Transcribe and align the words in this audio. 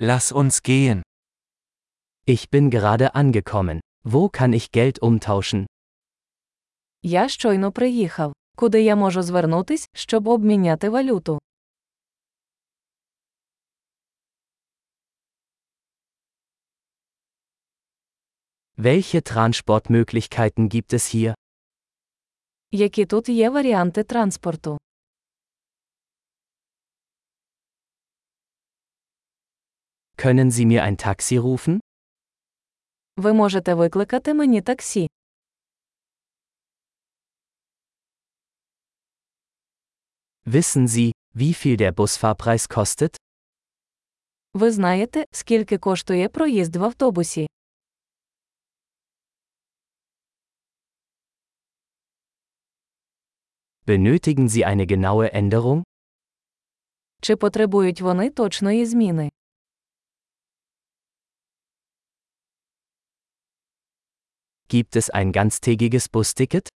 Lass 0.00 0.30
uns 0.30 0.62
gehen. 0.62 1.02
Ich 2.24 2.50
bin 2.50 2.70
gerade 2.70 3.16
angekommen. 3.16 3.80
Wo 4.04 4.28
kann 4.28 4.52
ich 4.52 4.70
Geld 4.70 5.02
umtauschen? 5.02 5.66
Я 7.02 7.28
щойно 7.28 7.72
приїхав. 7.72 8.32
Куди 8.56 8.82
я 8.82 8.96
можу 8.96 9.22
звернутись, 9.22 9.88
щоб 9.94 10.28
обміняти 10.28 10.88
валюту? 10.88 11.38
Welche 18.76 19.22
Transportmöglichkeiten 19.22 20.68
gibt 20.68 20.92
es 20.92 21.14
hier? 21.14 21.34
Які 22.70 23.06
тут 23.06 23.28
є 23.28 23.50
варіанти 23.50 24.02
транспорту? 24.04 24.78
Können 30.17 30.51
Sie 30.51 30.65
mir 30.65 30.83
ein 30.83 30.97
Taxi 30.97 31.37
rufen? 31.37 31.79
Ви 33.17 33.33
можете 33.33 33.73
викликати 33.73 34.33
мені 34.33 34.61
таксі. 34.61 35.07
Wissen 40.45 40.87
Sie, 40.87 41.11
wie 41.35 41.53
viel 41.53 41.77
der 41.77 41.91
Busfahrpreis 41.91 42.67
kostet? 42.67 43.15
Ви 44.53 44.71
знаєте, 44.71 45.25
скільки 45.31 45.77
коштує 45.77 46.29
проїзд 46.29 46.75
в 46.75 46.83
автобусі? 46.83 47.47
Benötigen 53.85 54.47
Sie 54.47 54.65
eine 54.65 54.85
genaue 54.85 55.29
Änderung? 55.35 55.83
Чи 57.21 57.35
потребують 57.35 58.01
вони 58.01 58.29
точної 58.29 58.85
зміни? 58.85 59.29
Gibt 64.69 64.95
es 64.95 65.09
ein 65.09 65.31
ganztägiges 65.31 66.09
Busticket? 66.11 66.67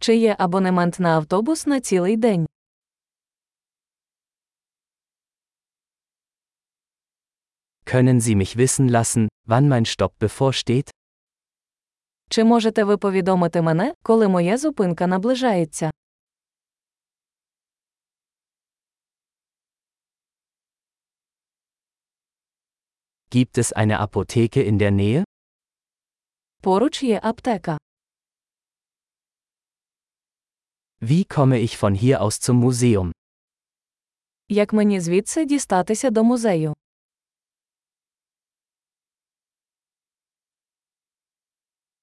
Чи 0.00 0.16
є 0.16 0.36
абонемент 0.38 1.00
на 1.00 1.16
автобус 1.16 1.66
на 1.66 1.80
цілий 1.80 2.16
день? 2.16 2.46
Können 7.84 8.20
Sie 8.20 8.34
mich 8.34 8.56
wissen 8.56 8.88
lassen, 8.88 9.28
wann 9.48 9.68
mein 9.68 9.84
Stopp 9.84 10.12
bevorsteht? 10.20 10.90
Чи 12.30 12.44
можете 12.44 12.84
ви 12.84 12.96
повідомити 12.96 13.62
мене, 13.62 13.94
коли 14.02 14.28
моя 14.28 14.58
зупинка 14.58 15.06
наближається? 15.06 15.90
Gibt 23.30 23.58
es 23.58 23.72
eine 23.72 23.98
Apotheke 24.00 24.62
in 24.62 24.78
der 24.78 24.90
Nähe? 24.90 25.24
Поруч 26.62 27.02
є 27.02 27.20
аптека. 27.22 27.78
Wie 31.00 31.24
komme 31.24 31.58
ich 31.60 31.76
von 31.82 31.94
hier 31.94 32.20
aus 32.20 32.40
zum 32.40 32.56
Museum? 32.64 33.12
Як 34.48 34.72
мені 34.72 35.00
звідси 35.00 35.44
дістатися 35.44 36.10
до 36.10 36.24
музею? 36.24 36.74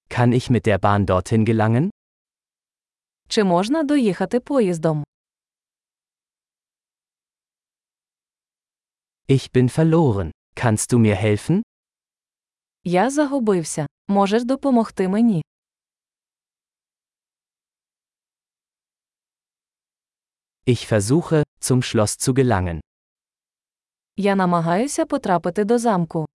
Kann 0.10 0.32
ich 0.34 0.50
mit 0.50 0.66
der 0.66 0.78
Bahn 0.80 1.06
dorthin 1.06 1.46
gelangen? 1.46 1.90
Чи 3.28 3.44
можна 3.44 3.84
доїхати 3.84 4.40
поїздом? 4.40 5.04
Ich 9.30 9.52
bin 9.52 9.70
verloren. 9.78 10.32
Kannst 10.56 10.92
du 10.94 11.00
mir 11.00 11.16
helfen? 11.16 11.62
Я 12.84 13.10
загубився. 13.10 13.88
Можеш 14.08 14.44
допомогти 14.44 15.08
мені? 15.08 15.42
Ich 20.66 20.88
versuche, 20.88 21.44
zum 21.62 21.82
Schloss 21.82 22.18
zu 22.18 22.34
gelangen. 22.34 22.80
Я 24.18 24.36
намагаюся 24.36 25.06
потрапити 25.06 25.64
до 25.64 25.80
замку. 25.80 26.26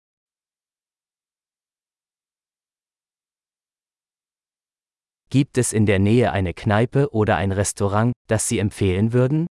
Gibt 5.31 5.59
es 5.59 5.73
in 5.73 5.85
der 5.87 5.99
Nähe 5.99 6.33
eine 6.33 6.55
Kneipe 6.55 7.11
oder 7.13 7.37
ein 7.37 7.53
Restaurant, 7.53 8.13
das 8.29 8.49
Sie 8.49 8.59
empfehlen 8.59 9.13
würden? 9.13 9.47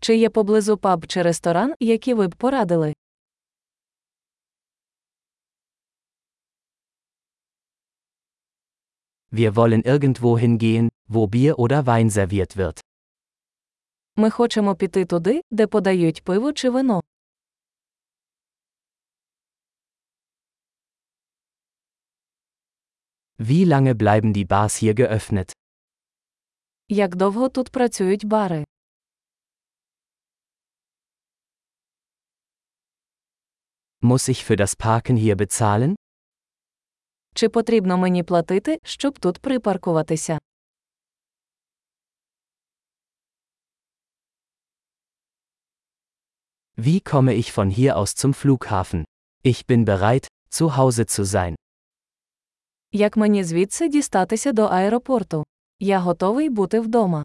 Чи 0.00 0.16
є 0.16 0.30
поблизу 0.30 0.76
паб 0.78 1.06
чи 1.06 1.22
ресторан, 1.22 1.74
які 1.80 2.14
ви 2.14 2.28
б 2.28 2.34
порадили? 2.34 2.94
Wir 9.34 9.56
wollen 9.56 9.82
irgendwo 9.84 10.38
hingehen, 10.38 10.88
wo 11.08 11.26
Bier 11.26 11.58
oder 11.58 11.86
Wein 11.86 12.10
serviert 12.10 12.56
wird. 12.56 12.80
Ми 14.16 14.30
хочемо 14.30 14.74
піти 14.74 15.04
туди, 15.04 15.40
де 15.50 15.66
подають 15.66 16.24
пиво 16.24 16.52
чи 16.52 16.70
вино. 16.70 17.00
Wie 23.38 23.64
lange 23.64 23.94
bleiben 23.94 24.32
die 24.32 24.44
Bars 24.44 24.76
hier 24.76 24.94
geöffnet? 24.94 25.52
Як 26.88 27.16
довго 27.16 27.48
тут 27.48 27.70
працюють 27.70 28.24
бари? 28.24 28.64
Muss 34.02 34.28
ich 34.28 34.44
für 34.44 34.56
das 34.56 34.76
Parken 34.76 35.16
hier 35.16 35.36
bezahlen? 35.36 35.94
Чи 37.35 37.49
потрібно 37.49 37.97
мені 37.97 38.23
платити, 38.23 38.79
щоб 38.83 39.19
тут 39.19 39.39
припаркуватися? 39.39 40.39
Wie 46.77 47.01
komme 47.01 47.33
ich 47.33 47.51
von 47.57 47.69
hier 47.69 47.95
aus 47.97 48.15
zum 48.15 48.33
Flughafen? 48.33 49.03
Ich 49.43 49.65
bin 49.65 49.85
bereit, 49.85 50.27
zu 50.49 50.77
Hause 50.77 51.05
zu 51.05 51.25
sein. 51.25 51.55
Як 52.91 53.17
мені 53.17 53.43
звідси 53.43 53.87
дістатися 53.87 54.51
до 54.51 54.63
аеропорту? 54.63 55.43
Я 55.79 55.99
готовий 55.99 56.49
бути 56.49 56.79
вдома. 56.79 57.23